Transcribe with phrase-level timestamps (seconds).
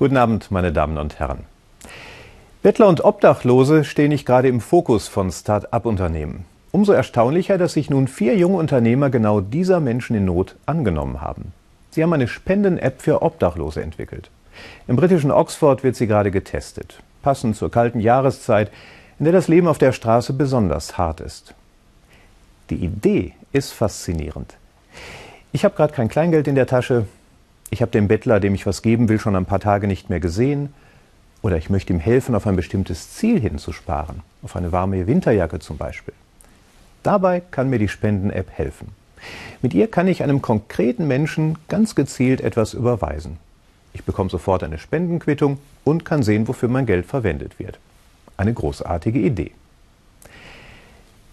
[0.00, 1.44] Guten Abend, meine Damen und Herren.
[2.62, 6.46] Bettler und Obdachlose stehen nicht gerade im Fokus von Start-up-Unternehmen.
[6.72, 11.52] Umso erstaunlicher, dass sich nun vier junge Unternehmer genau dieser Menschen in Not angenommen haben.
[11.90, 14.30] Sie haben eine Spenden-App für Obdachlose entwickelt.
[14.88, 18.70] Im britischen Oxford wird sie gerade getestet, passend zur kalten Jahreszeit,
[19.18, 21.54] in der das Leben auf der Straße besonders hart ist.
[22.70, 24.56] Die Idee ist faszinierend.
[25.52, 27.04] Ich habe gerade kein Kleingeld in der Tasche,
[27.70, 30.20] ich habe den Bettler, dem ich was geben will, schon ein paar Tage nicht mehr
[30.20, 30.74] gesehen.
[31.42, 35.78] Oder ich möchte ihm helfen, auf ein bestimmtes Ziel hinzusparen, auf eine warme Winterjacke zum
[35.78, 36.14] Beispiel.
[37.02, 38.88] Dabei kann mir die Spenden-App helfen.
[39.62, 43.38] Mit ihr kann ich einem konkreten Menschen ganz gezielt etwas überweisen.
[43.92, 47.78] Ich bekomme sofort eine Spendenquittung und kann sehen, wofür mein Geld verwendet wird.
[48.36, 49.52] Eine großartige Idee.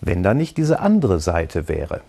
[0.02, 2.02] Wenn da nicht diese andere Seite wäre,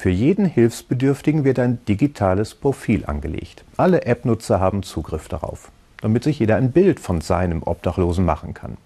[0.00, 3.64] für jeden Hilfsbedürftigen wird ein digitales Profil angelegt.
[3.76, 8.78] Alle App-Nutzer haben Zugriff darauf, damit sich jeder ein Bild von seinem Obdachlosen machen kann.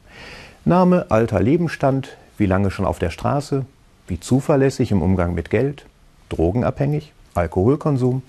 [0.64, 3.64] Name, Alter, Lebensstand, wie lange schon auf der Straße,
[4.08, 5.86] wie zuverlässig im Umgang mit Geld,
[6.30, 8.22] drogenabhängig, Alkoholkonsum.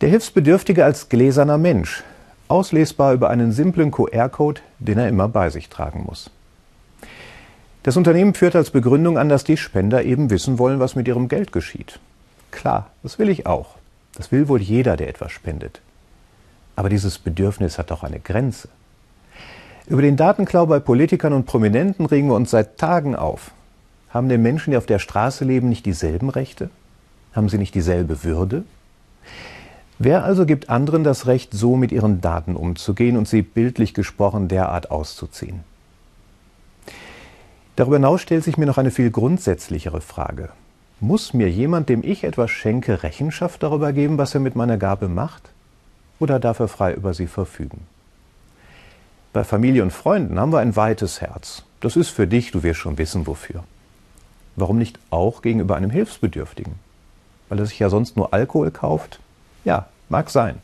[0.00, 2.02] Der Hilfsbedürftige als gläserner Mensch,
[2.48, 6.30] auslesbar über einen simplen QR-Code, den er immer bei sich tragen muss.
[7.82, 11.26] Das Unternehmen führt als Begründung an, dass die Spender eben wissen wollen, was mit ihrem
[11.26, 11.98] Geld geschieht.
[12.52, 13.74] Klar, das will ich auch.
[14.14, 15.80] Das will wohl jeder, der etwas spendet.
[16.76, 18.68] Aber dieses Bedürfnis hat doch eine Grenze.
[19.86, 23.50] Über den Datenklau bei Politikern und Prominenten regen wir uns seit Tagen auf.
[24.10, 26.70] Haben denn Menschen, die auf der Straße leben, nicht dieselben Rechte?
[27.34, 28.62] Haben sie nicht dieselbe Würde?
[29.98, 34.48] Wer also gibt anderen das Recht, so mit ihren Daten umzugehen und sie bildlich gesprochen
[34.48, 35.60] derart auszuziehen?
[37.76, 40.50] Darüber hinaus stellt sich mir noch eine viel grundsätzlichere Frage.
[41.00, 45.08] Muss mir jemand, dem ich etwas schenke, Rechenschaft darüber geben, was er mit meiner Gabe
[45.08, 45.50] macht?
[46.18, 47.80] Oder darf er frei über sie verfügen?
[49.32, 51.64] Bei Familie und Freunden haben wir ein weites Herz.
[51.80, 53.64] Das ist für dich, du wirst schon wissen, wofür.
[54.54, 56.74] Warum nicht auch gegenüber einem Hilfsbedürftigen?
[57.48, 59.18] Weil er sich ja sonst nur Alkohol kauft?
[59.64, 60.58] Ja, mag sein.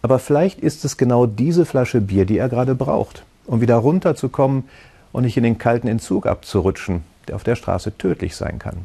[0.00, 4.64] Aber vielleicht ist es genau diese Flasche Bier, die er gerade braucht, um wieder runterzukommen
[5.12, 8.84] und nicht in den kalten Entzug abzurutschen, der auf der Straße tödlich sein kann.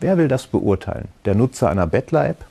[0.00, 1.08] Wer will das beurteilen?
[1.24, 2.44] Der Nutzer einer Bettler-App?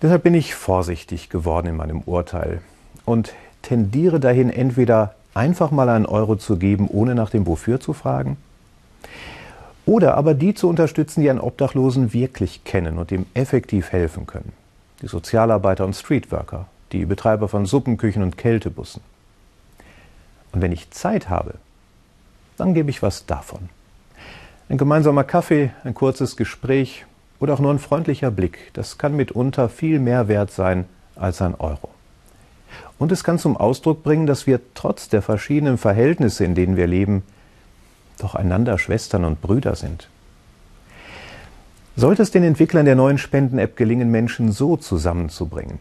[0.00, 2.60] Deshalb bin ich vorsichtig geworden in meinem Urteil
[3.04, 7.92] und tendiere dahin, entweder einfach mal einen Euro zu geben, ohne nach dem Wofür zu
[7.92, 8.36] fragen,
[9.86, 14.52] oder aber die zu unterstützen, die einen Obdachlosen wirklich kennen und ihm effektiv helfen können.
[15.00, 19.02] Die Sozialarbeiter und Streetworker, die Betreiber von Suppenküchen und Kältebussen.
[20.52, 21.54] Und wenn ich Zeit habe,
[22.56, 23.68] dann gebe ich was davon.
[24.68, 27.04] Ein gemeinsamer Kaffee, ein kurzes Gespräch
[27.40, 30.84] oder auch nur ein freundlicher Blick, das kann mitunter viel mehr wert sein
[31.16, 31.88] als ein Euro.
[32.98, 36.86] Und es kann zum Ausdruck bringen, dass wir trotz der verschiedenen Verhältnisse, in denen wir
[36.86, 37.22] leben,
[38.18, 40.08] doch einander Schwestern und Brüder sind.
[41.96, 45.78] Sollte es den Entwicklern der neuen Spenden-App gelingen, Menschen so zusammenzubringen,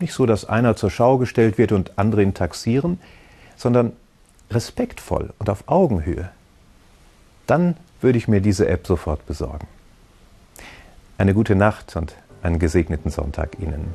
[0.00, 2.98] nicht so, dass einer zur Schau gestellt wird und andere ihn taxieren,
[3.60, 3.92] sondern
[4.50, 6.30] respektvoll und auf Augenhöhe,
[7.46, 9.66] dann würde ich mir diese App sofort besorgen.
[11.18, 13.94] Eine gute Nacht und einen gesegneten Sonntag Ihnen.